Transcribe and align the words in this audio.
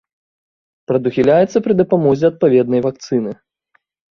Прадухіляецца 0.91 1.57
пры 1.67 1.73
дапамозе 1.83 2.25
адпаведнай 2.33 2.81
вакцыны. 2.89 3.31